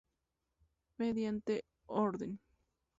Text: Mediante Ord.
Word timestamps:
Mediante 0.99 1.63
Ord. 1.85 2.21